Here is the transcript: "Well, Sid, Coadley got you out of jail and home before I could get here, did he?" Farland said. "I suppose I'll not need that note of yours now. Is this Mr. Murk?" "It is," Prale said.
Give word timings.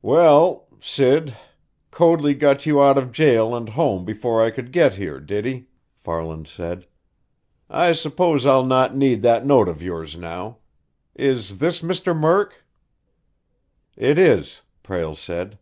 "Well, 0.00 0.66
Sid, 0.80 1.36
Coadley 1.90 2.32
got 2.32 2.64
you 2.64 2.82
out 2.82 2.96
of 2.96 3.12
jail 3.12 3.54
and 3.54 3.68
home 3.68 4.06
before 4.06 4.42
I 4.42 4.48
could 4.50 4.72
get 4.72 4.94
here, 4.94 5.20
did 5.20 5.44
he?" 5.44 5.66
Farland 5.98 6.46
said. 6.48 6.86
"I 7.68 7.92
suppose 7.92 8.46
I'll 8.46 8.64
not 8.64 8.96
need 8.96 9.20
that 9.20 9.44
note 9.44 9.68
of 9.68 9.82
yours 9.82 10.16
now. 10.16 10.56
Is 11.14 11.58
this 11.58 11.82
Mr. 11.82 12.16
Murk?" 12.18 12.64
"It 13.94 14.18
is," 14.18 14.62
Prale 14.82 15.14
said. 15.16 15.58